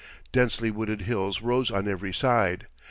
[0.31, 2.65] Densely wooded hills rose on every side.